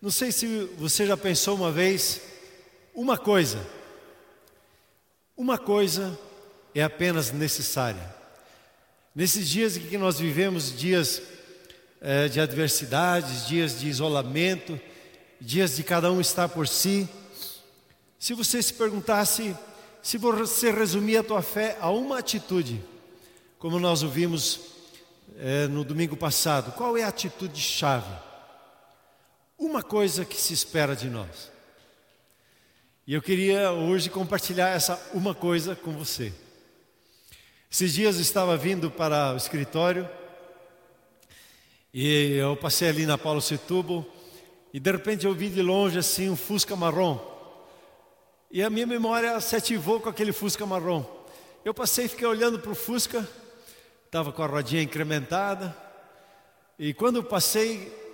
[0.00, 0.46] Não sei se
[0.76, 2.20] você já pensou uma vez,
[2.94, 3.66] uma coisa,
[5.34, 6.18] uma coisa
[6.74, 8.14] é apenas necessária.
[9.14, 11.22] Nesses dias em que nós vivemos, dias
[12.02, 14.78] é, de adversidades, dias de isolamento,
[15.40, 17.08] dias de cada um estar por si,
[18.18, 19.56] se você se perguntasse,
[20.02, 22.84] se você resumir a tua fé a uma atitude,
[23.58, 24.60] como nós ouvimos
[25.38, 28.25] é, no domingo passado, qual é a atitude chave?
[29.58, 31.50] Uma coisa que se espera de nós.
[33.06, 36.32] E eu queria hoje compartilhar essa uma coisa com você.
[37.70, 40.08] Esses dias eu estava vindo para o escritório
[41.92, 44.04] e eu passei ali na Paulo Setúbal
[44.72, 47.18] e de repente eu vi de longe assim um Fusca marrom.
[48.50, 51.04] E a minha memória se ativou com aquele Fusca marrom.
[51.64, 53.28] Eu passei e fiquei olhando para o Fusca,
[54.04, 55.76] estava com a rodinha incrementada.
[56.78, 58.05] E quando eu passei,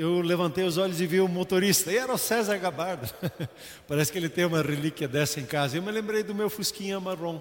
[0.00, 3.06] eu levantei os olhos e vi o motorista, e era o César Gabardo.
[3.86, 5.76] Parece que ele tem uma relíquia dessa em casa.
[5.76, 7.38] Eu me lembrei do meu Fusquinha marrom.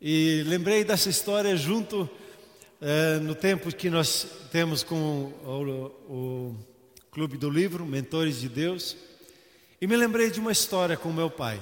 [0.00, 2.08] E lembrei dessa história junto
[2.80, 6.56] é, no tempo que nós temos com o, o
[7.10, 8.96] Clube do Livro, Mentores de Deus.
[9.80, 11.60] E me lembrei de uma história com meu pai.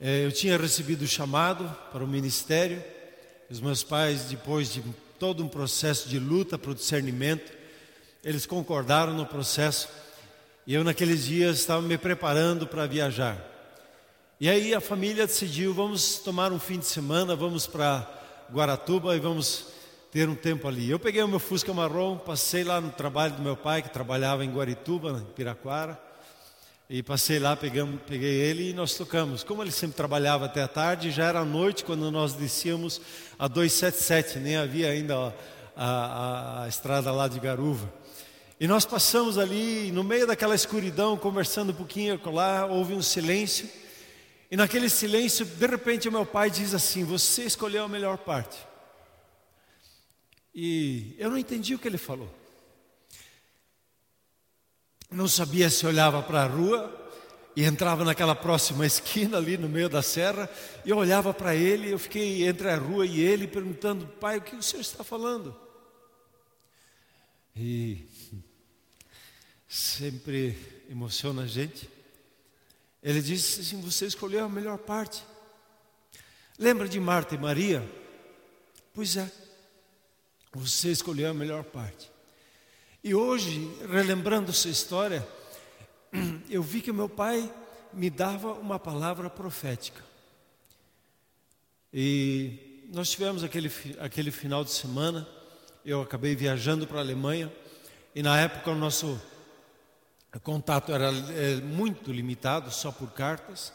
[0.00, 2.82] É, eu tinha recebido o chamado para o ministério.
[3.48, 4.82] Os meus pais, depois de
[5.18, 7.52] todo um processo de luta para o discernimento.
[8.24, 9.88] Eles concordaram no processo
[10.66, 13.44] e eu naqueles dias estava me preparando para viajar.
[14.40, 18.08] E aí a família decidiu, vamos tomar um fim de semana, vamos para
[18.52, 19.66] Guaratuba e vamos
[20.12, 20.88] ter um tempo ali.
[20.88, 24.44] Eu peguei o meu Fusca marrom, passei lá no trabalho do meu pai, que trabalhava
[24.44, 26.00] em Guarituba, em Piraquara,
[26.90, 29.44] e passei lá, pegamos, peguei ele e nós tocamos.
[29.44, 32.98] Como ele sempre trabalhava até a tarde, já era noite quando nós descíamos
[33.38, 35.34] a 277, nem havia ainda
[35.76, 37.92] a, a, a estrada lá de Garuva.
[38.58, 43.68] E nós passamos ali, no meio daquela escuridão, conversando um pouquinho lá, houve um silêncio.
[44.50, 48.56] E naquele silêncio, de repente, o meu pai diz assim: Você escolheu a melhor parte.
[50.54, 52.37] E eu não entendi o que ele falou
[55.10, 56.94] não sabia se olhava para a rua
[57.56, 60.48] e entrava naquela próxima esquina ali no meio da serra,
[60.84, 64.42] e eu olhava para ele, eu fiquei entre a rua e ele perguntando: "Pai, o
[64.42, 65.56] que o senhor está falando?"
[67.56, 68.06] E
[69.66, 70.56] sempre
[70.88, 71.90] emociona a gente.
[73.02, 75.24] Ele disse assim: Você escolheu a melhor parte.
[76.58, 77.88] Lembra de Marta e Maria?
[78.94, 79.30] Pois é,
[80.52, 82.10] você escolheu a melhor parte.
[83.08, 85.26] E hoje, relembrando essa história,
[86.50, 87.50] eu vi que meu pai
[87.90, 90.04] me dava uma palavra profética.
[91.90, 95.26] E nós tivemos aquele, aquele final de semana,
[95.86, 97.50] eu acabei viajando para a Alemanha,
[98.14, 99.18] e na época o nosso
[100.42, 103.72] contato era é, muito limitado, só por cartas.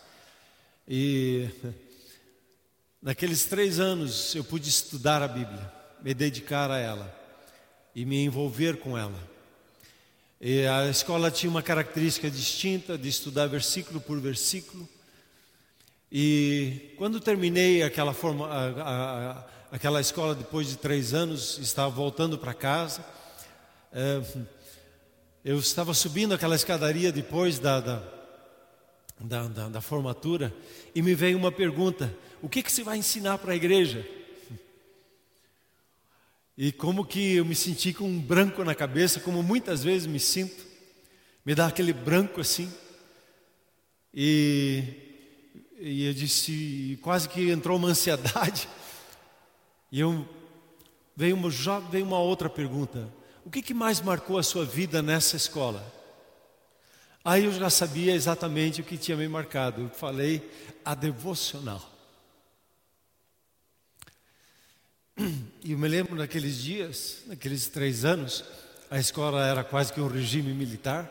[0.87, 1.49] E
[3.01, 5.73] naqueles três anos eu pude estudar a Bíblia,
[6.03, 7.22] me dedicar a ela
[7.95, 9.19] e me envolver com ela.
[10.39, 14.87] E a escola tinha uma característica distinta de estudar versículo por versículo.
[16.11, 22.37] E quando terminei aquela, forma, a, a, aquela escola depois de três anos, estava voltando
[22.37, 23.05] para casa.
[23.91, 24.21] É,
[25.45, 28.03] eu estava subindo aquela escadaria depois da, da,
[29.19, 30.53] da, da, da formatura
[30.93, 34.05] e me veio uma pergunta: o que, que você vai ensinar para a igreja?
[36.57, 40.19] E como que eu me senti com um branco na cabeça, como muitas vezes me
[40.19, 40.65] sinto,
[41.43, 42.71] me dá aquele branco assim.
[44.13, 44.83] E,
[45.79, 48.69] e eu disse, quase que entrou uma ansiedade.
[49.91, 50.27] E eu
[51.15, 51.49] veio uma,
[51.89, 53.11] veio uma outra pergunta:
[53.43, 55.91] o que, que mais marcou a sua vida nessa escola?
[57.25, 59.81] Aí eu já sabia exatamente o que tinha me marcado.
[59.81, 60.51] Eu falei
[60.83, 61.81] a devocional.
[65.65, 68.43] E eu me lembro naqueles dias, naqueles três anos,
[68.91, 71.09] a escola era quase que um regime militar.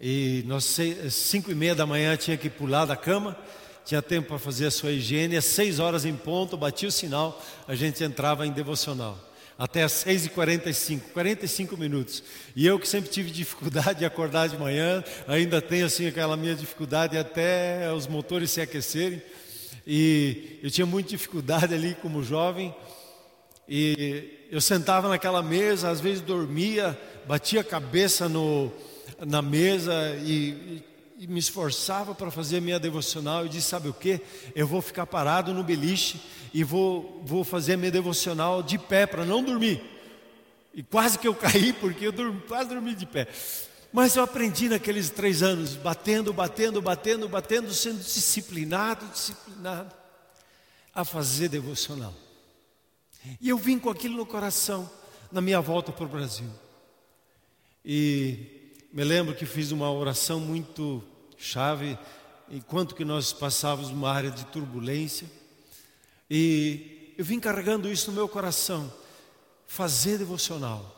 [0.00, 0.64] E nós,
[1.10, 3.38] cinco e meia da manhã, tinha que pular da cama,
[3.84, 5.36] tinha tempo para fazer a sua higiene.
[5.36, 9.16] Às seis horas em ponto, batia o sinal, a gente entrava em devocional.
[9.56, 12.24] Até às seis e quarenta e cinco, quarenta e cinco minutos.
[12.56, 16.56] E eu que sempre tive dificuldade de acordar de manhã, ainda tenho assim aquela minha
[16.56, 19.22] dificuldade até os motores se aquecerem.
[19.86, 22.74] E eu tinha muita dificuldade ali como jovem.
[23.68, 28.72] E eu sentava naquela mesa, às vezes dormia, batia a cabeça no,
[29.26, 29.92] na mesa
[30.22, 30.84] e,
[31.18, 33.44] e, me esforçava para fazer a minha devocional.
[33.44, 34.20] E disse: Sabe o que?
[34.54, 36.20] Eu vou ficar parado no beliche
[36.54, 39.82] e vou, vou fazer a minha devocional de pé para não dormir.
[40.72, 43.26] E quase que eu caí, porque eu dormi, quase dormi de pé.
[43.92, 49.90] Mas eu aprendi naqueles três anos, batendo, batendo, batendo, batendo, sendo disciplinado, disciplinado,
[50.94, 52.14] a fazer devocional.
[53.40, 54.90] E eu vim com aquilo no coração,
[55.30, 56.48] na minha volta para o Brasil.
[57.84, 61.02] E me lembro que fiz uma oração muito
[61.36, 61.98] chave,
[62.50, 65.30] enquanto que nós passávamos uma área de turbulência.
[66.30, 68.92] E eu vim carregando isso no meu coração.
[69.66, 70.94] Fazer devocional.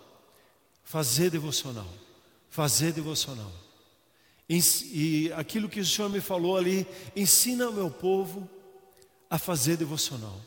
[0.85, 1.89] Fazer devocional.
[2.49, 3.53] Fazer devocional.
[4.49, 8.49] E aquilo que o Senhor me falou ali, ensina o meu povo
[9.29, 10.41] a fazer devocional,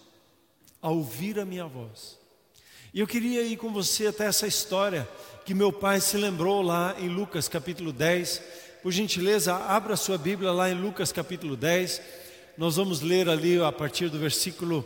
[0.82, 2.18] a ouvir a minha voz.
[2.94, 5.08] E eu queria ir com você até essa história
[5.46, 8.42] que meu pai se lembrou lá em Lucas capítulo 10.
[8.84, 12.02] Por gentileza, abra sua Bíblia lá em Lucas capítulo 10.
[12.58, 14.86] Nós vamos ler ali a partir do versículo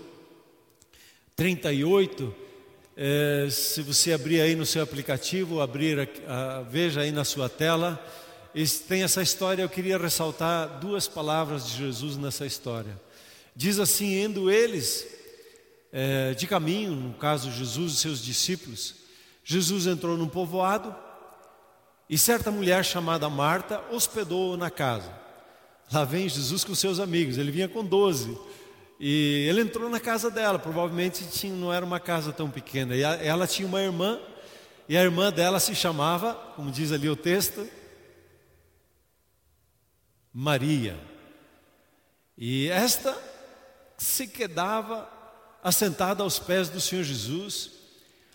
[1.35, 2.35] 38.
[2.95, 7.49] É, se você abrir aí no seu aplicativo, abrir, a, a, veja aí na sua
[7.49, 7.99] tela,
[8.87, 9.63] tem essa história.
[9.63, 13.01] Eu queria ressaltar duas palavras de Jesus nessa história.
[13.55, 15.14] Diz assim: indo eles
[15.97, 18.95] é, de caminho, no caso Jesus e seus discípulos,
[19.45, 20.93] Jesus entrou num povoado
[22.09, 25.09] e certa mulher chamada Marta hospedou-o na casa.
[25.89, 28.37] Lá vem Jesus com seus amigos, ele vinha com doze.
[28.99, 32.93] E ele entrou na casa dela, provavelmente tinha, não era uma casa tão pequena.
[32.93, 34.19] E a, ela tinha uma irmã,
[34.89, 37.65] e a irmã dela se chamava, como diz ali o texto,
[40.33, 40.99] Maria.
[42.37, 43.17] E esta
[43.97, 45.14] se quedava
[45.65, 47.71] assentada aos pés do Senhor Jesus,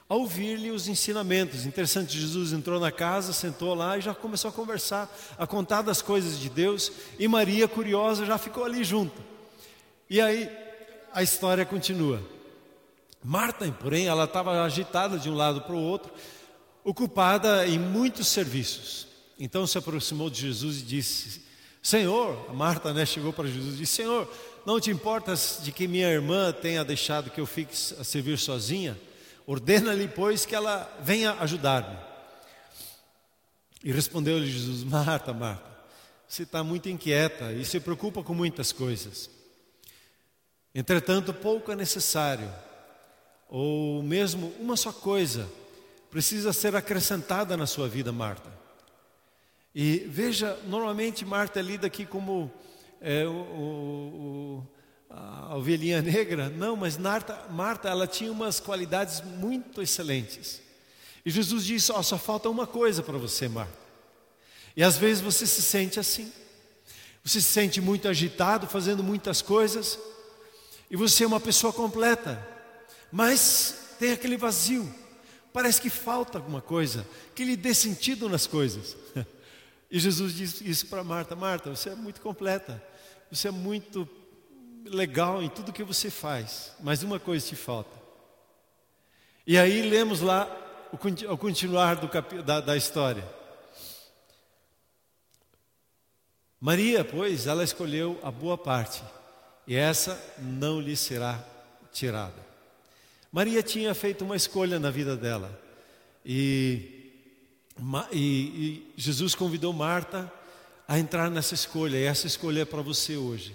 [0.08, 1.64] a ouvir-lhe os ensinamentos.
[1.64, 6.02] Interessante, Jesus entrou na casa, sentou lá e já começou a conversar, a contar das
[6.02, 6.90] coisas de Deus,
[7.20, 9.22] e Maria, curiosa, já ficou ali junto.
[10.10, 10.50] E aí
[11.12, 12.20] a história continua.
[13.22, 16.12] Marta, porém, ela estava agitada de um lado para o outro,
[16.82, 19.06] ocupada em muitos serviços.
[19.38, 21.42] Então se aproximou de Jesus e disse:
[21.80, 24.28] Senhor, Marta né, chegou para Jesus e disse: Senhor,
[24.66, 28.98] não te importas de que minha irmã tenha deixado que eu fique a servir sozinha?
[29.46, 31.96] Ordena-lhe, pois, que ela venha ajudar-me.
[33.82, 35.70] E respondeu-lhe Jesus: Marta, Marta,
[36.28, 39.30] você está muito inquieta e se preocupa com muitas coisas.
[40.74, 42.48] Entretanto, pouco é necessário,
[43.48, 45.48] ou mesmo uma só coisa,
[46.10, 48.48] precisa ser acrescentada na sua vida, Marta.
[49.74, 52.52] E veja, normalmente Marta é lida aqui como
[53.00, 54.66] é, o, o,
[55.08, 60.60] a ovelhinha negra, não, mas Marta, Marta, ela tinha umas qualidades muito excelentes.
[61.24, 63.78] E Jesus disse: oh, só falta uma coisa para você, Marta.
[64.76, 66.32] E às vezes você se sente assim,
[67.24, 69.98] você se sente muito agitado, fazendo muitas coisas
[70.90, 72.44] e você é uma pessoa completa,
[73.12, 74.92] mas tem aquele vazio.
[75.52, 78.96] Parece que falta alguma coisa que lhe dê sentido nas coisas.
[79.92, 82.80] E Jesus disse isso para Marta: Marta, você é muito completa,
[83.30, 84.08] você é muito
[84.84, 87.96] legal em tudo que você faz, mas uma coisa te falta.
[89.46, 90.48] E aí lemos lá
[90.92, 90.98] o,
[91.36, 93.24] continuar do, da, da história.
[96.60, 99.02] Maria, pois, ela escolheu a boa parte
[99.66, 101.42] e essa não lhe será
[101.92, 102.50] tirada.
[103.32, 105.58] Maria tinha feito uma escolha na vida dela
[106.24, 107.12] e,
[108.12, 110.30] e, e Jesus convidou Marta
[110.90, 113.54] a entrar nessa escolha e essa escolha é para você hoje.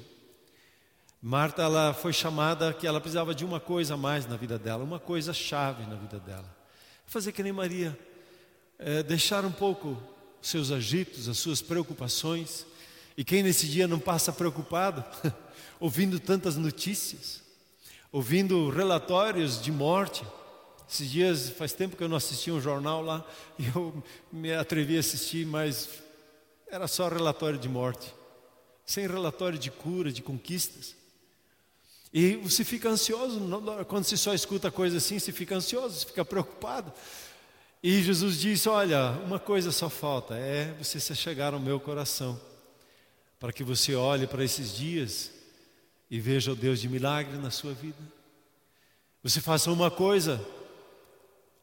[1.22, 4.86] Marta ela foi chamada que ela precisava de uma coisa a mais na vida dela,
[4.86, 6.50] uma coisa chave na vida dela.
[7.06, 8.00] Fazer que nem Maria,
[8.80, 10.02] é, deixar um pouco
[10.42, 12.66] seus agitos, as suas preocupações.
[13.18, 15.04] E quem nesse dia não passa preocupado,
[15.78, 17.42] ouvindo tantas notícias,
[18.14, 20.26] ouvindo relatórios de morte.
[20.90, 23.26] Esses dias, faz tempo que eu não assistia um jornal lá,
[23.60, 24.02] e eu
[24.32, 26.05] me atrevi a assistir, mas
[26.76, 28.14] era só relatório de morte,
[28.86, 30.94] sem relatório de cura, de conquistas.
[32.14, 33.40] E você fica ansioso,
[33.88, 36.92] quando você só escuta coisa assim, você fica ansioso, você fica preocupado.
[37.82, 42.38] E Jesus disse: Olha, uma coisa só falta, é você se chegar ao meu coração,
[43.40, 45.32] para que você olhe para esses dias
[46.12, 47.98] e veja o Deus de milagre na sua vida.
[49.24, 50.46] Você faça uma coisa,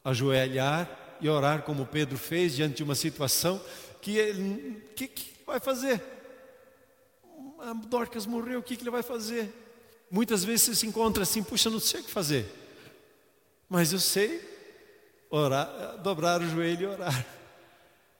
[0.03, 0.89] ajoelhar
[1.21, 3.61] e orar como Pedro fez diante de uma situação
[4.03, 6.03] que ele que, que vai fazer?
[7.59, 9.51] A Dorcas morreu, o que, que ele vai fazer?
[10.11, 12.45] Muitas vezes você se encontra assim, puxa, não sei o que fazer.
[13.69, 14.41] Mas eu sei
[15.29, 17.25] orar, dobrar o joelho e orar.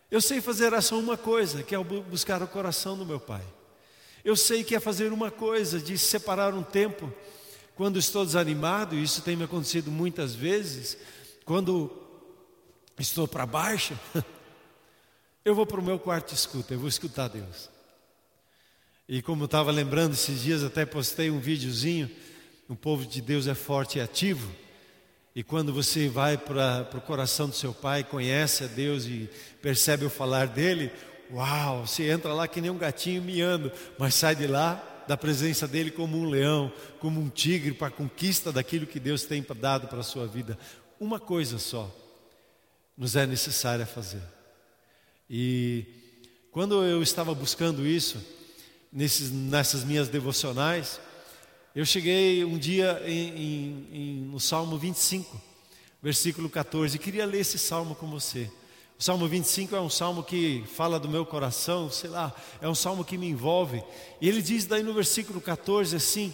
[0.10, 3.44] Eu sei fazer só uma coisa, que é buscar o coração do meu Pai.
[4.24, 7.12] Eu sei que é fazer uma coisa, de separar um tempo,
[7.76, 10.98] quando estou desanimado, e isso tem me acontecido muitas vezes,
[11.44, 11.92] quando
[12.98, 14.00] estou para baixo,
[15.46, 17.70] eu vou para o meu quarto e escuto, eu vou escutar Deus.
[19.08, 22.10] E como estava lembrando esses dias, até postei um videozinho,
[22.70, 24.50] o povo de Deus é forte e ativo.
[25.36, 29.30] E quando você vai para o coração do seu pai, conhece a Deus e
[29.62, 30.92] percebe o falar dele,
[31.32, 35.68] uau, você entra lá que nem um gatinho miando, mas sai de lá da presença
[35.68, 39.88] dele como um leão, como um tigre para a conquista daquilo que Deus tem dado
[39.88, 40.58] para a sua vida.
[41.00, 41.94] Uma coisa só
[42.98, 44.22] nos é necessária fazer.
[45.30, 45.86] E
[46.52, 48.24] quando eu estava buscando isso,
[48.92, 51.00] nesses, nessas minhas devocionais,
[51.76, 55.42] eu cheguei um dia em, em, em, no Salmo 25,
[56.02, 58.52] versículo 14, e queria ler esse salmo com você.
[59.00, 62.76] O Salmo 25 é um salmo que fala do meu coração, sei lá, é um
[62.76, 63.84] salmo que me envolve.
[64.22, 66.32] E ele diz daí no versículo 14 assim: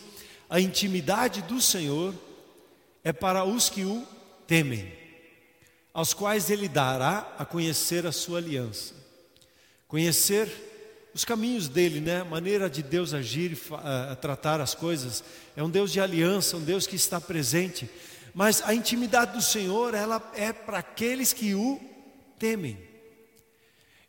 [0.50, 2.14] A intimidade do Senhor
[3.04, 4.06] é para os que o
[4.46, 4.92] temem,
[5.94, 8.94] aos quais ele dará a conhecer a sua aliança.
[9.88, 10.50] Conhecer
[11.14, 12.22] os caminhos dele, né?
[12.22, 15.24] A maneira de Deus agir e tratar as coisas.
[15.56, 17.90] É um Deus de aliança, um Deus que está presente.
[18.34, 21.80] Mas a intimidade do Senhor, ela é para aqueles que o
[22.38, 22.78] temem.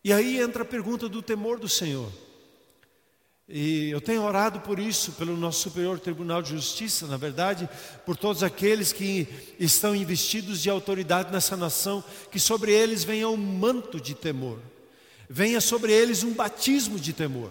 [0.05, 2.11] E aí entra a pergunta do temor do Senhor.
[3.53, 7.69] E eu tenho orado por isso, pelo nosso Superior Tribunal de Justiça, na verdade,
[8.07, 9.27] por todos aqueles que
[9.59, 14.61] estão investidos de autoridade nessa nação, que sobre eles venha um manto de temor,
[15.29, 17.51] venha sobre eles um batismo de temor,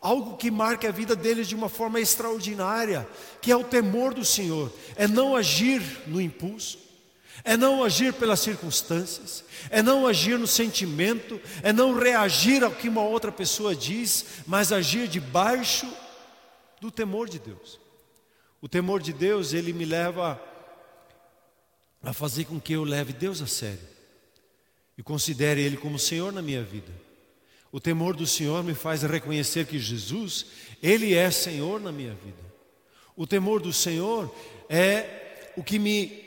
[0.00, 3.06] algo que marque a vida deles de uma forma extraordinária,
[3.42, 6.78] que é o temor do Senhor, é não agir no impulso,
[7.44, 12.88] é não agir pelas circunstâncias, é não agir no sentimento, é não reagir ao que
[12.88, 15.90] uma outra pessoa diz, mas agir debaixo
[16.80, 17.80] do temor de Deus.
[18.60, 20.40] O temor de Deus, ele me leva
[22.02, 23.92] a fazer com que eu leve Deus a sério
[24.96, 26.92] e considere Ele como Senhor na minha vida.
[27.70, 30.46] O temor do Senhor me faz reconhecer que Jesus,
[30.82, 32.52] Ele é Senhor na minha vida.
[33.16, 34.34] O temor do Senhor
[34.68, 36.21] é o que me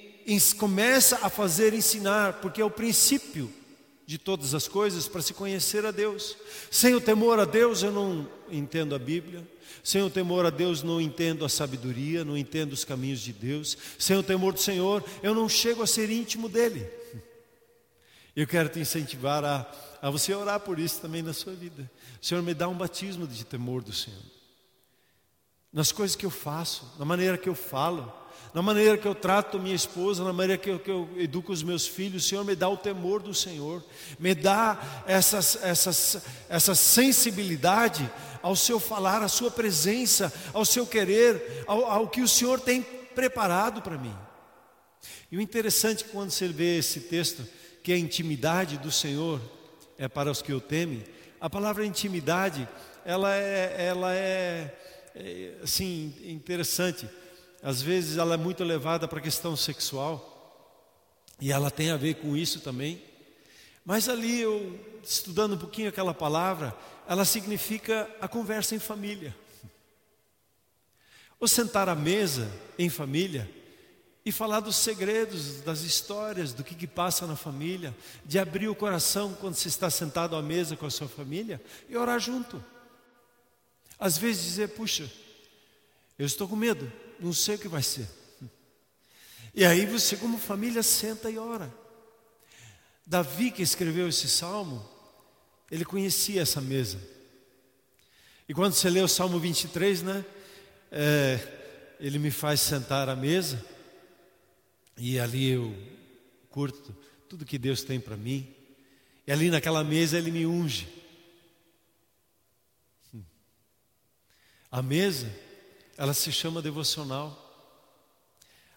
[0.56, 3.52] começa a fazer ensinar, porque é o princípio
[4.06, 6.38] de todas as coisas para se conhecer a Deus.
[6.70, 9.46] Sem o temor a Deus, eu não entendo a Bíblia.
[9.84, 13.78] Sem o temor a Deus, não entendo a sabedoria, não entendo os caminhos de Deus.
[13.98, 16.88] Sem o temor do Senhor, eu não chego a ser íntimo dEle.
[18.36, 21.90] Eu quero te incentivar a, a você orar por isso também na sua vida.
[22.22, 24.22] Senhor, me dá um batismo de temor do Senhor.
[25.72, 28.12] Nas coisas que eu faço, na maneira que eu falo,
[28.56, 31.62] na maneira que eu trato minha esposa, na maneira que eu, que eu educo os
[31.62, 33.84] meus filhos, o Senhor me dá o temor do Senhor,
[34.18, 38.10] me dá essa, essa, essa sensibilidade
[38.42, 42.82] ao seu falar, à sua presença, ao seu querer, ao, ao que o Senhor tem
[42.82, 44.16] preparado para mim.
[45.30, 47.46] E o interessante é quando você vê esse texto,
[47.84, 49.42] que a intimidade do Senhor
[49.98, 51.04] é para os que o temem,
[51.42, 52.68] a palavra intimidade,
[53.04, 54.74] ela é, ela é,
[55.14, 57.06] é assim, interessante
[57.62, 60.32] às vezes ela é muito levada para a questão sexual,
[61.40, 63.02] e ela tem a ver com isso também.
[63.84, 66.76] Mas ali eu, estudando um pouquinho aquela palavra,
[67.08, 69.36] ela significa a conversa em família.
[71.40, 73.50] Ou sentar à mesa em família
[74.26, 77.96] e falar dos segredos, das histórias, do que, que passa na família,
[78.26, 81.96] de abrir o coração quando se está sentado à mesa com a sua família e
[81.96, 82.64] orar junto.
[84.00, 85.12] Às vezes dizer, puxa,
[86.18, 88.08] eu estou com medo, não sei o que vai ser.
[89.54, 91.74] E aí você, como família, senta e ora.
[93.06, 94.86] Davi, que escreveu esse salmo,
[95.72, 97.00] ele conhecia essa mesa.
[98.48, 100.26] E quando você lê o Salmo 23, né?
[100.92, 103.64] É, ele me faz sentar à mesa,
[104.98, 105.76] e ali eu
[106.50, 106.96] curto
[107.28, 108.54] tudo que Deus tem para mim.
[109.26, 110.88] E ali naquela mesa ele me unge.
[114.72, 115.32] A mesa
[115.98, 117.42] ela se chama devocional.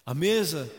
[0.05, 0.71] A mesa,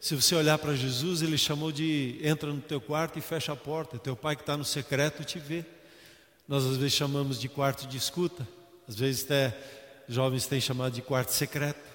[0.00, 3.56] se você olhar para Jesus, ele chamou de entra no teu quarto e fecha a
[3.56, 3.98] porta.
[3.98, 5.64] Teu pai que está no secreto te vê.
[6.46, 8.46] Nós às vezes chamamos de quarto de escuta,
[8.86, 9.56] às vezes até
[10.06, 11.94] jovens têm chamado de quarto secreto.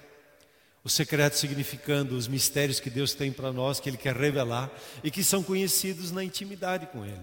[0.82, 4.70] O secreto significando os mistérios que Deus tem para nós, que Ele quer revelar
[5.04, 7.20] e que são conhecidos na intimidade com Ele.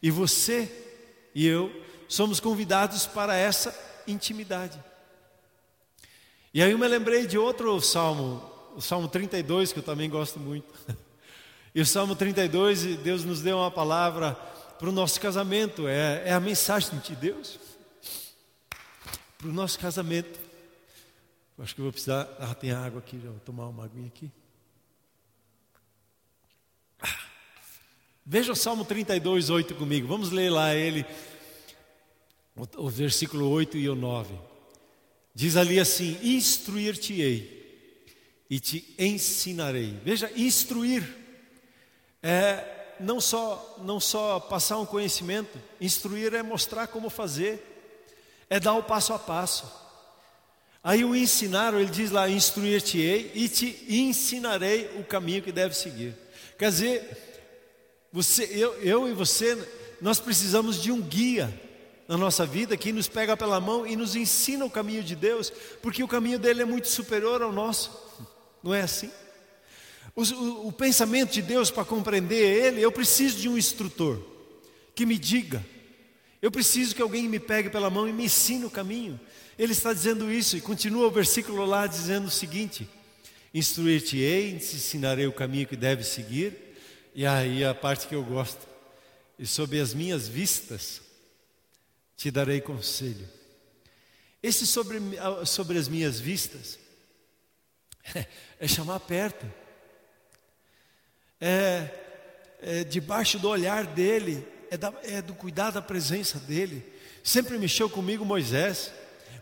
[0.00, 0.70] E você
[1.34, 1.70] e eu
[2.08, 3.74] somos convidados para essa
[4.06, 4.78] intimidade.
[6.54, 8.42] E aí eu me lembrei de outro salmo,
[8.76, 10.72] o Salmo 32, que eu também gosto muito.
[11.74, 14.34] E o Salmo 32, Deus nos deu uma palavra
[14.78, 17.58] para o nosso casamento, é, é a mensagem de Deus
[19.38, 20.38] para o nosso casamento.
[21.58, 22.28] Acho que eu vou precisar.
[22.38, 24.30] Ah, tem água aqui, já vou tomar uma aguinha aqui.
[28.26, 30.06] Veja o Salmo 32, 8 comigo.
[30.06, 31.06] Vamos ler lá ele,
[32.54, 34.51] o, o versículo 8 e o 9.
[35.34, 37.62] Diz ali assim: Instruir-te-ei
[38.48, 39.98] e te ensinarei.
[40.04, 41.02] Veja, instruir
[42.22, 47.60] é não só, não só passar um conhecimento, instruir é mostrar como fazer,
[48.48, 49.80] é dar o passo a passo.
[50.84, 56.14] Aí o ensinar, ele diz lá: Instruir-te-ei e te ensinarei o caminho que deve seguir.
[56.58, 57.32] Quer dizer,
[58.12, 59.56] você, eu, eu e você,
[60.00, 61.52] nós precisamos de um guia
[62.12, 65.50] na nossa vida que nos pega pela mão e nos ensina o caminho de Deus,
[65.80, 67.90] porque o caminho dele é muito superior ao nosso,
[68.62, 69.10] não é assim?
[70.14, 74.22] O, o, o pensamento de Deus para compreender ele, eu preciso de um instrutor
[74.94, 75.64] que me diga,
[76.42, 79.18] eu preciso que alguém me pegue pela mão e me ensine o caminho.
[79.58, 82.86] Ele está dizendo isso e continua o versículo lá dizendo o seguinte:
[83.54, 86.76] Instruir-te-ei, te ensinarei o caminho que deve seguir
[87.14, 88.68] e aí a parte que eu gosto.
[89.38, 91.00] E sob as minhas vistas
[92.22, 93.28] te darei conselho.
[94.40, 94.96] Esse sobre,
[95.44, 96.78] sobre as minhas vistas
[98.60, 99.44] é chamar perto.
[101.40, 101.90] É,
[102.60, 106.84] é debaixo do olhar dele, é, da, é do cuidar da presença dele.
[107.24, 108.92] Sempre mexeu comigo Moisés.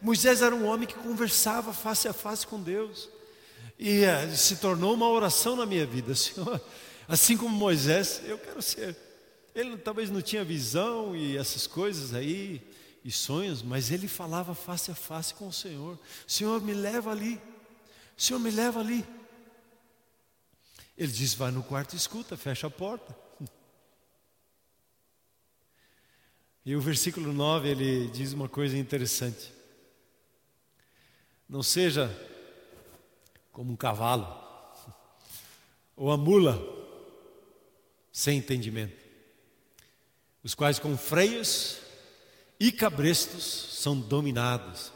[0.01, 3.11] Moisés era um homem que conversava face a face com Deus.
[3.79, 6.59] E é, se tornou uma oração na minha vida, Senhor.
[7.07, 8.97] Assim como Moisés, eu quero ser.
[9.55, 12.70] Ele talvez não tinha visão e essas coisas aí,
[13.05, 17.41] e sonhos, mas ele falava face a face com o Senhor: Senhor, me leva ali.
[18.17, 19.05] Senhor, me leva ali.
[20.97, 23.17] Ele diz: Vai no quarto e escuta, fecha a porta.
[26.63, 29.51] E o versículo 9 ele diz uma coisa interessante:
[31.49, 32.15] Não seja
[33.51, 34.29] como um cavalo,
[35.97, 36.63] ou a mula,
[38.13, 39.03] sem entendimento,
[40.45, 41.81] os quais com freios
[42.61, 43.43] e cabrestos
[43.81, 44.93] são dominados,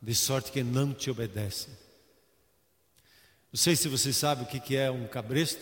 [0.00, 1.74] de sorte que não te obedecem.
[3.52, 5.60] Não sei se você sabe o que é um cabresto,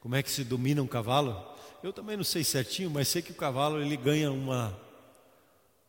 [0.00, 1.54] como é que se domina um cavalo.
[1.82, 4.74] Eu também não sei certinho, mas sei que o cavalo ele ganha uma,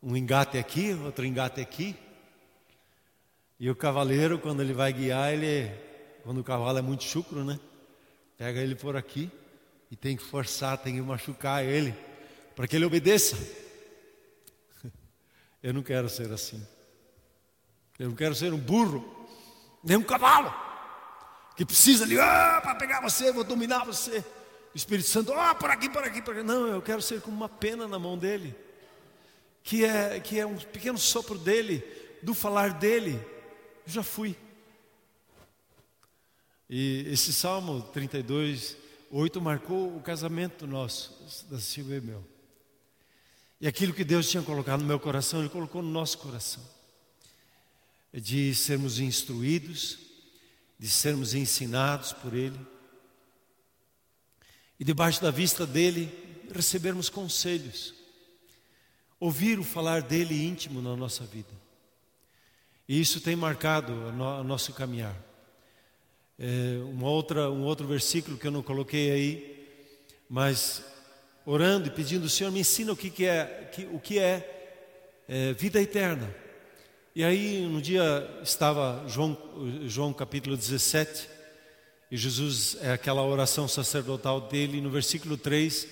[0.04, 1.96] um engate aqui, outro engate aqui.
[3.58, 5.72] E o cavaleiro, quando ele vai guiar, ele,
[6.22, 7.58] quando o cavalo é muito chucro, né?
[8.38, 9.32] Pega ele por aqui
[9.90, 11.96] e tem que forçar, tem que machucar ele,
[12.58, 13.38] para que ele obedeça.
[15.62, 16.66] Eu não quero ser assim.
[17.98, 19.28] Eu não quero ser um burro,
[19.84, 20.54] nem um cavalo,
[21.56, 24.20] que precisa ali, ah, para pegar você, vou dominar você.
[24.74, 26.44] O Espírito Santo, ah, por aqui, por aqui, por aqui.
[26.44, 28.56] Não, eu quero ser como uma pena na mão dele,
[29.64, 31.84] que é, que é um pequeno sopro dele,
[32.24, 33.20] do falar dele.
[33.86, 34.38] Eu já fui.
[36.70, 38.78] E esse Salmo 32
[39.12, 42.24] oito marcou o casamento nosso, da Silvia e meu.
[43.62, 46.64] E aquilo que Deus tinha colocado no meu coração, Ele colocou no nosso coração.
[48.14, 50.00] De sermos instruídos,
[50.80, 52.60] de sermos ensinados por Ele.
[54.80, 56.10] E debaixo da vista dEle,
[56.54, 57.94] recebermos conselhos.
[59.20, 61.54] Ouvir o falar dEle íntimo na nossa vida.
[62.88, 65.16] E isso tem marcado o nosso caminhar.
[66.40, 69.68] É, uma outra, um outro versículo que eu não coloquei aí,
[70.30, 70.82] mas
[71.50, 75.52] orando e pedindo, Senhor me ensina o que, que é, que, o que é, é
[75.54, 76.32] vida eterna.
[77.16, 78.04] E aí, um dia
[78.44, 79.36] estava João,
[79.88, 81.28] João capítulo 17,
[82.12, 85.88] e Jesus, é aquela oração sacerdotal dele, e no versículo 3,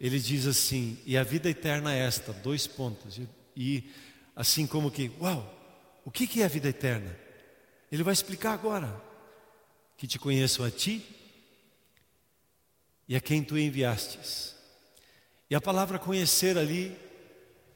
[0.00, 3.20] ele diz assim: E a vida eterna é esta, dois pontos.
[3.56, 3.84] E
[4.34, 5.48] assim como que, uau,
[6.04, 7.16] o que, que é a vida eterna?
[7.90, 9.00] Ele vai explicar agora
[9.96, 11.06] que te conheçam a ti
[13.08, 14.57] e a quem tu enviastes.
[15.50, 16.96] E a palavra conhecer ali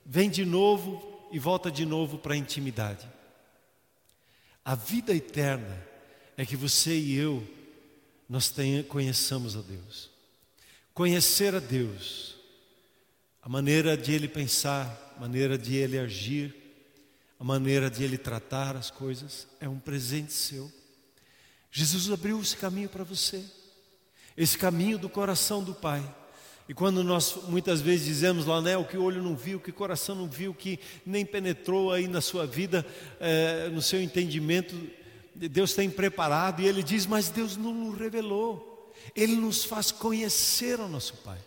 [0.05, 3.09] vem de novo e volta de novo para a intimidade.
[4.65, 5.83] A vida eterna
[6.37, 7.47] é que você e eu
[8.29, 10.11] nós tenha, conheçamos a Deus.
[10.95, 12.37] Conhecer a Deus,
[13.43, 16.55] a maneira de Ele pensar, a maneira de Ele agir,
[17.41, 20.71] a maneira de Ele tratar as coisas, é um presente seu.
[21.71, 23.43] Jesus abriu esse caminho para você,
[24.37, 26.03] esse caminho do coração do Pai.
[26.69, 29.61] E quando nós muitas vezes dizemos lá, né, o que o olho não viu, o
[29.61, 32.87] que o coração não viu, que nem penetrou aí na sua vida,
[33.19, 34.75] é, no seu entendimento,
[35.35, 40.79] Deus tem preparado, e Ele diz, mas Deus não nos revelou, Ele nos faz conhecer
[40.79, 41.39] o nosso Pai.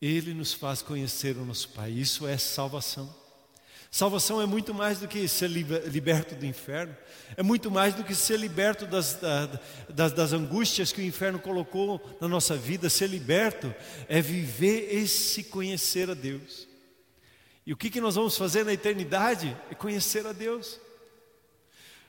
[0.00, 3.12] Ele nos faz conhecer o nosso Pai, isso é salvação.
[3.90, 6.94] Salvação é muito mais do que ser liberto do inferno,
[7.36, 9.18] é muito mais do que ser liberto das,
[9.88, 12.90] das, das, angústias que o inferno colocou na nossa vida.
[12.90, 13.74] Ser liberto
[14.06, 16.68] é viver esse conhecer a Deus.
[17.66, 19.56] E o que, que nós vamos fazer na eternidade?
[19.70, 20.78] É conhecer a Deus.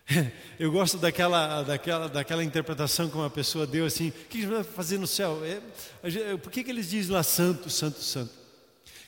[0.60, 4.50] Eu gosto daquela, daquela, daquela interpretação que uma pessoa deu assim: o que a gente
[4.50, 5.40] vai fazer no céu?
[5.46, 8.39] É, por que, que eles dizem lá santo, santo, santo?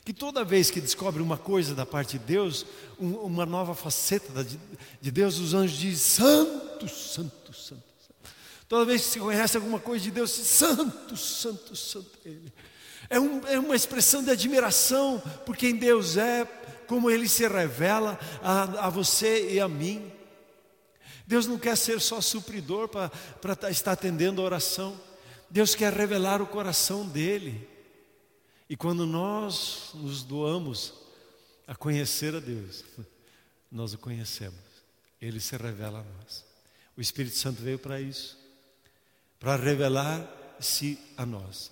[0.04, 2.66] Que toda vez que descobre uma coisa da parte de Deus,
[2.98, 4.58] um, uma nova faceta de,
[5.00, 7.82] de Deus, os anjos dizem: Santo, Santo, Santo.
[8.68, 12.52] Toda vez que se conhece alguma coisa de Deus, Santo, Santo, Santo Ele.
[13.08, 16.46] É, um, é uma expressão de admiração por quem Deus é,
[16.86, 20.10] como Ele se revela a, a você e a mim.
[21.26, 24.98] Deus não quer ser só supridor para estar atendendo a oração.
[25.48, 27.68] Deus quer revelar o coração dele.
[28.72, 30.94] E quando nós nos doamos
[31.66, 32.82] a conhecer a Deus,
[33.70, 34.58] nós o conhecemos.
[35.20, 36.42] Ele se revela a nós.
[36.96, 38.38] O Espírito Santo veio para isso,
[39.38, 41.70] para revelar-se a nós.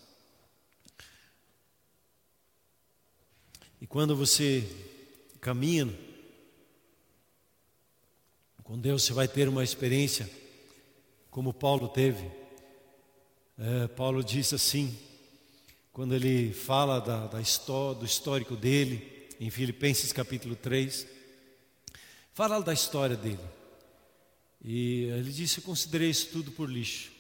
[3.80, 4.70] E quando você
[5.40, 5.86] caminha
[8.62, 10.30] com Deus, você vai ter uma experiência
[11.30, 12.30] como Paulo teve.
[13.56, 15.09] É, Paulo disse assim:
[16.00, 17.38] quando ele fala da, da
[17.92, 21.06] do histórico dele, em Filipenses capítulo 3,
[22.32, 23.44] fala da história dele.
[24.64, 27.12] E ele disse: Eu considerei isso tudo por lixo.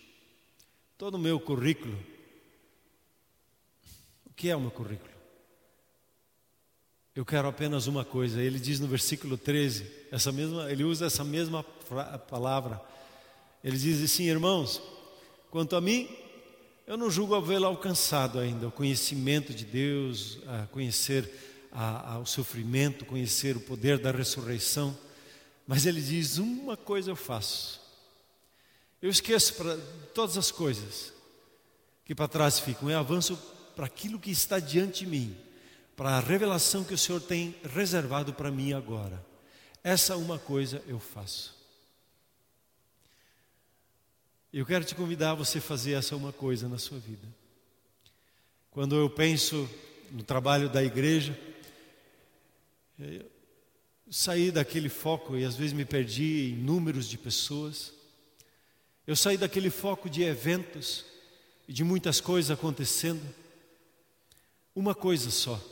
[0.96, 1.94] Todo o meu currículo.
[4.24, 5.12] O que é o meu currículo?
[7.14, 8.40] Eu quero apenas uma coisa.
[8.40, 11.62] Ele diz no versículo 13, essa mesma, ele usa essa mesma
[12.30, 12.80] palavra.
[13.62, 14.80] Ele diz assim: Irmãos,
[15.50, 16.08] quanto a mim,
[16.86, 21.30] eu não julgo havê-lo alcançado ainda, o conhecimento de Deus, a conhecer
[21.70, 24.96] a, a, o sofrimento, conhecer o poder da ressurreição.
[25.66, 27.80] Mas ele diz: Uma coisa eu faço.
[29.00, 29.76] Eu esqueço para
[30.14, 31.12] todas as coisas
[32.04, 33.36] que para trás ficam, eu avanço
[33.76, 35.36] para aquilo que está diante de mim,
[35.96, 39.24] para a revelação que o Senhor tem reservado para mim agora.
[39.82, 41.59] Essa uma coisa eu faço.
[44.52, 47.24] Eu quero te convidar a você fazer essa uma coisa na sua vida.
[48.72, 49.70] Quando eu penso
[50.10, 51.38] no trabalho da igreja,
[52.98, 53.30] eu
[54.10, 57.92] saí daquele foco e às vezes me perdi em números de pessoas.
[59.06, 61.04] Eu saí daquele foco de eventos
[61.68, 63.22] e de muitas coisas acontecendo.
[64.74, 65.62] Uma coisa só.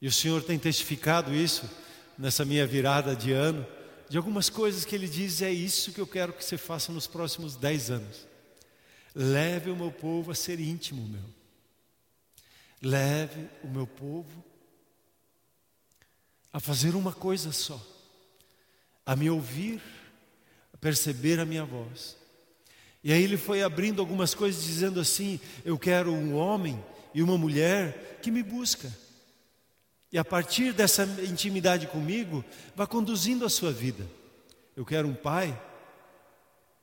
[0.00, 1.68] E o Senhor tem testificado isso
[2.16, 3.66] nessa minha virada de ano
[4.14, 7.04] de algumas coisas que ele diz: é isso que eu quero que você faça nos
[7.04, 8.28] próximos dez anos.
[9.12, 11.24] Leve o meu povo a ser íntimo meu.
[12.80, 14.44] Leve o meu povo
[16.52, 17.84] a fazer uma coisa só,
[19.04, 19.82] a me ouvir,
[20.72, 22.16] a perceber a minha voz.
[23.02, 26.80] E aí ele foi abrindo algumas coisas, dizendo assim: Eu quero um homem
[27.12, 28.96] e uma mulher que me busca
[30.14, 32.44] e a partir dessa intimidade comigo,
[32.76, 34.08] vá conduzindo a sua vida.
[34.76, 35.60] Eu quero um pai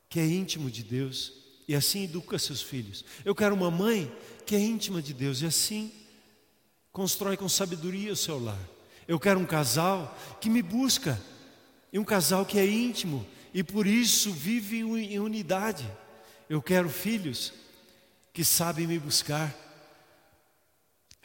[0.09, 1.31] que é íntimo de Deus
[1.65, 3.05] e assim educa seus filhos.
[3.23, 4.13] Eu quero uma mãe
[4.45, 5.93] que é íntima de Deus e assim
[6.91, 8.59] constrói com sabedoria o seu lar.
[9.07, 11.17] Eu quero um casal que me busca
[11.93, 15.89] e um casal que é íntimo e por isso vive em unidade.
[16.49, 17.53] Eu quero filhos
[18.33, 19.55] que sabem me buscar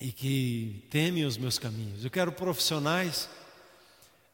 [0.01, 2.05] e que temem os meus caminhos.
[2.05, 3.29] Eu quero profissionais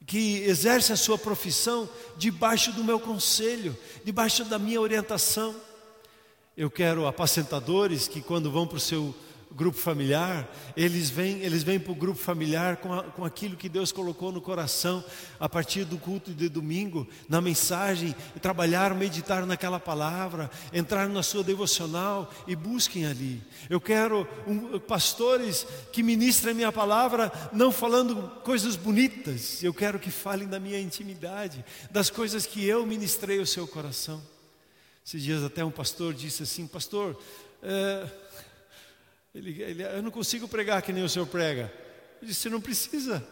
[0.06, 5.54] que exercem a sua profissão debaixo do meu conselho, debaixo da minha orientação.
[6.56, 9.14] Eu quero apacentadores que, quando vão para o seu
[9.54, 13.68] grupo familiar, eles vêm, eles vêm para o grupo familiar com, a, com aquilo que
[13.68, 15.04] Deus colocou no coração
[15.38, 21.22] a partir do culto de domingo, na mensagem, e trabalhar, meditar naquela palavra, entrar na
[21.22, 23.42] sua devocional e busquem ali.
[23.68, 29.98] Eu quero um, pastores que ministrem a minha palavra, não falando coisas bonitas, eu quero
[29.98, 34.22] que falem da minha intimidade, das coisas que eu ministrei ao seu coração.
[35.04, 37.18] Esses dias até um pastor disse assim, pastor,
[37.62, 38.06] é,
[39.34, 41.72] ele, ele, eu não consigo pregar que nem o senhor prega.
[42.20, 43.26] Ele disse: Você não precisa.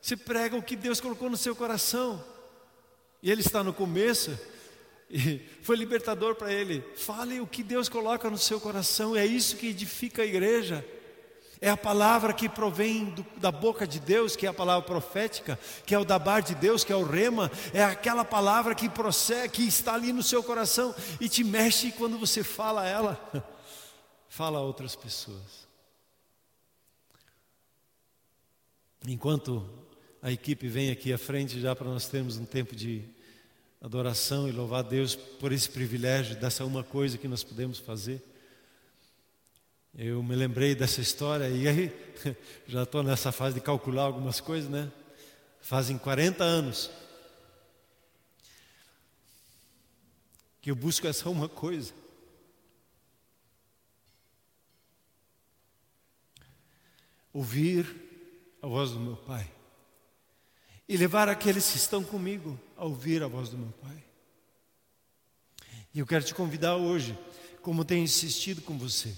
[0.00, 2.24] Você prega o que Deus colocou no seu coração.
[3.22, 4.38] E ele está no começo.
[5.10, 6.84] E foi libertador para ele.
[6.94, 9.16] Fale o que Deus coloca no seu coração.
[9.16, 10.84] É isso que edifica a igreja.
[11.62, 15.58] É a palavra que provém do, da boca de Deus, que é a palavra profética,
[15.86, 19.48] que é o dabar de Deus, que é o rema, é aquela palavra que procede,
[19.48, 23.18] que está ali no seu coração e te mexe quando você fala ela.
[24.28, 25.66] fala a outras pessoas.
[29.06, 29.68] Enquanto
[30.20, 33.04] a equipe vem aqui à frente já para nós termos um tempo de
[33.80, 38.22] adoração e louvar a Deus por esse privilégio, dessa uma coisa que nós podemos fazer.
[39.96, 42.14] Eu me lembrei dessa história e aí
[42.66, 44.90] já estou nessa fase de calcular algumas coisas, né?
[45.60, 46.90] Fazem 40 anos
[50.60, 51.94] que eu busco essa uma coisa.
[57.38, 57.86] Ouvir
[58.60, 59.48] a voz do meu Pai
[60.88, 64.04] e levar aqueles que estão comigo a ouvir a voz do meu Pai.
[65.94, 67.16] E eu quero te convidar hoje,
[67.62, 69.14] como tenho insistido com você.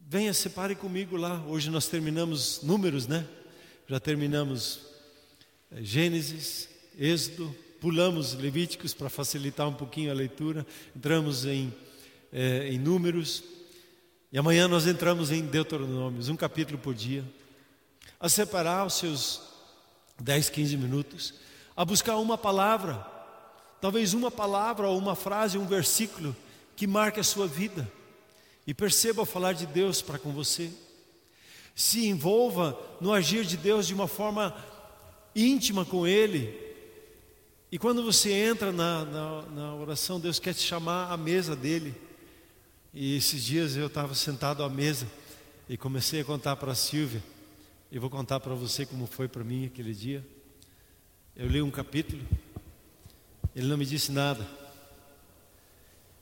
[0.00, 1.44] Venha, separe comigo lá.
[1.48, 3.26] Hoje nós terminamos números, né?
[3.88, 4.82] Já terminamos
[5.72, 10.64] eh, Gênesis, Êxodo, pulamos Levíticos para facilitar um pouquinho a leitura,
[10.94, 11.74] entramos em,
[12.32, 13.42] é, em números,
[14.32, 17.22] e amanhã nós entramos em Deuteronômios, um capítulo por dia
[18.18, 19.42] a separar os seus
[20.18, 21.34] 10, 15 minutos,
[21.76, 23.04] a buscar uma palavra,
[23.80, 26.34] talvez uma palavra ou uma frase, um versículo
[26.76, 27.90] que marque a sua vida
[28.66, 30.70] e perceba falar de Deus para com você.
[31.74, 34.56] Se envolva no agir de Deus de uma forma
[35.34, 36.58] íntima com Ele.
[37.70, 41.94] E quando você entra na, na, na oração, Deus quer te chamar à mesa dele.
[42.92, 45.06] E esses dias eu estava sentado à mesa
[45.68, 47.22] e comecei a contar para a Silvia
[47.94, 50.26] eu vou contar para você como foi para mim aquele dia.
[51.36, 52.22] Eu li um capítulo,
[53.54, 54.48] ele não me disse nada.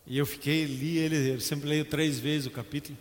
[0.04, 2.98] E eu fiquei, li ele, eu sempre leio três vezes o capítulo.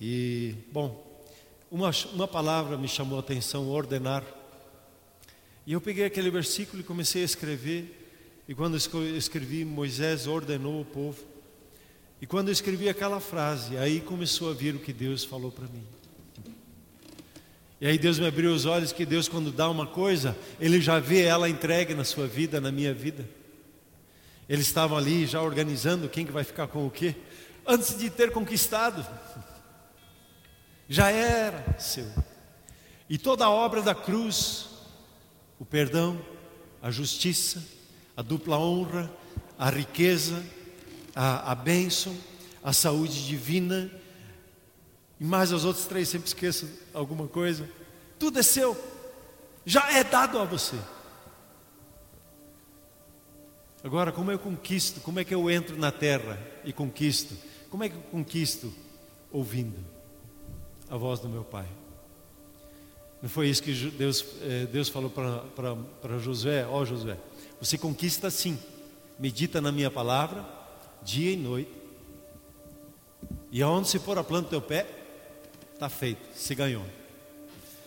[0.00, 1.22] E, bom,
[1.70, 4.24] uma, uma palavra me chamou a atenção: ordenar.
[5.64, 8.42] E eu peguei aquele versículo e comecei a escrever.
[8.48, 11.31] E quando escrevi, Moisés ordenou o povo.
[12.22, 15.66] E quando eu escrevi aquela frase, aí começou a vir o que Deus falou para
[15.66, 15.84] mim.
[17.80, 21.00] E aí Deus me abriu os olhos que Deus quando dá uma coisa, Ele já
[21.00, 23.28] vê ela entregue na sua vida, na minha vida.
[24.48, 27.16] Eles estavam ali já organizando quem que vai ficar com o quê,
[27.66, 29.04] antes de ter conquistado.
[30.88, 32.06] Já era seu.
[33.10, 34.68] E toda a obra da cruz,
[35.58, 36.24] o perdão,
[36.80, 37.60] a justiça,
[38.16, 39.10] a dupla honra,
[39.58, 40.40] a riqueza,
[41.14, 42.16] a, a bênção,
[42.62, 43.90] a saúde divina,
[45.20, 47.68] e mais os outros três, sempre esqueço alguma coisa.
[48.18, 48.76] Tudo é seu,
[49.64, 50.76] já é dado a você.
[53.84, 55.00] Agora, como eu conquisto?
[55.00, 57.36] Como é que eu entro na terra e conquisto?
[57.68, 58.72] Como é que eu conquisto?
[59.32, 59.78] Ouvindo
[60.88, 61.66] a voz do meu Pai.
[63.22, 66.66] Não foi isso que Deus, eh, Deus falou para Josué?
[66.66, 67.16] Ó oh, Josué,
[67.60, 68.58] você conquista sim,
[69.18, 70.44] medita na minha palavra,
[71.04, 71.70] dia e noite,
[73.50, 74.86] e aonde se pôr a planta do teu pé,
[75.82, 76.86] Está feito, se ganhou.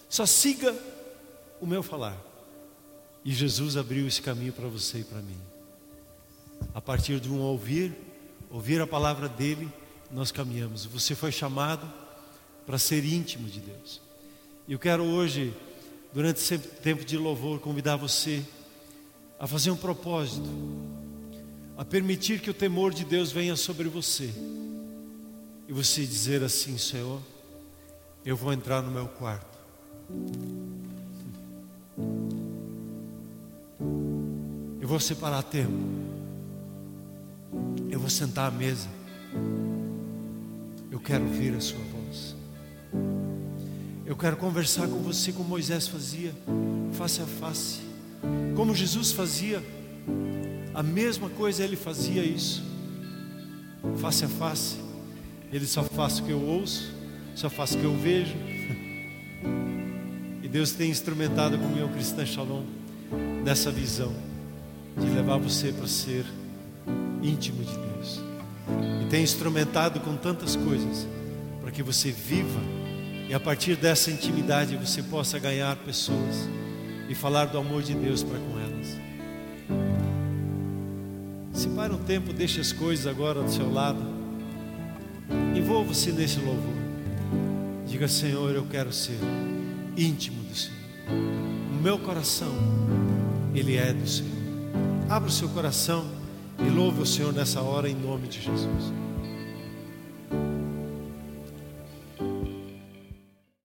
[0.09, 0.75] Só siga
[1.61, 2.21] o meu falar.
[3.23, 5.39] E Jesus abriu esse caminho para você e para mim.
[6.73, 7.95] A partir de um ouvir,
[8.51, 9.71] ouvir a palavra dele,
[10.11, 10.83] nós caminhamos.
[10.83, 11.89] Você foi chamado
[12.65, 14.01] para ser íntimo de Deus.
[14.67, 15.53] E eu quero hoje,
[16.13, 18.43] durante esse tempo de louvor, convidar você
[19.39, 20.49] a fazer um propósito,
[21.77, 24.33] a permitir que o temor de Deus venha sobre você.
[25.67, 27.21] E você dizer assim, Senhor,
[28.25, 29.57] eu vou entrar no meu quarto.
[34.79, 35.73] Eu vou separar tempo.
[37.89, 38.87] Eu vou sentar à mesa.
[40.91, 42.35] Eu quero ouvir a sua voz.
[44.05, 46.31] Eu quero conversar com você como Moisés fazia,
[46.93, 47.81] face a face.
[48.55, 49.61] Como Jesus fazia,
[50.75, 52.61] a mesma coisa ele fazia isso,
[53.97, 54.75] face a face.
[55.51, 56.91] Ele só faz o que eu ouço,
[57.33, 58.35] só faço o que eu vejo.
[60.43, 62.63] E Deus tem instrumentado a comunhão cristã Shalom
[63.43, 64.13] nessa visão
[64.97, 66.25] de levar você para ser
[67.23, 68.19] íntimo de Deus.
[69.01, 71.07] E tem instrumentado com tantas coisas
[71.61, 72.59] para que você viva
[73.29, 76.49] e a partir dessa intimidade você possa ganhar pessoas
[77.07, 79.04] e falar do amor de Deus para com elas.
[81.65, 83.99] Se para um tempo, deixe as coisas agora do seu lado.
[85.55, 86.75] Envolva-se nesse louvor.
[87.87, 89.17] Diga, Senhor, eu quero ser
[89.97, 90.77] íntimo do Senhor.
[91.71, 92.53] O meu coração,
[93.55, 94.31] ele é do Senhor.
[95.09, 96.05] Abra o seu coração
[96.59, 98.93] e louve o Senhor nessa hora em nome de Jesus.